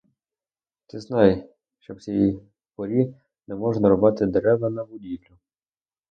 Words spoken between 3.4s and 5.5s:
не можна рубати дерева на будівлю.